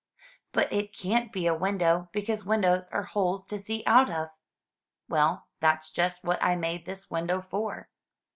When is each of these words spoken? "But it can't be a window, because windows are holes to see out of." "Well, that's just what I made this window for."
"But 0.51 0.73
it 0.73 0.97
can't 0.97 1.31
be 1.31 1.45
a 1.45 1.53
window, 1.53 2.09
because 2.11 2.43
windows 2.43 2.87
are 2.87 3.03
holes 3.03 3.45
to 3.45 3.59
see 3.59 3.83
out 3.85 4.09
of." 4.09 4.29
"Well, 5.07 5.45
that's 5.59 5.91
just 5.91 6.23
what 6.23 6.41
I 6.41 6.55
made 6.55 6.87
this 6.87 7.11
window 7.11 7.39
for." 7.39 7.87